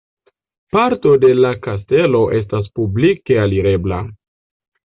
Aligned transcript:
Parto 0.75 1.11
de 1.25 1.29
la 1.43 1.51
kastelo 1.67 2.23
estas 2.39 2.73
publike 2.79 3.41
alirebla. 3.45 4.01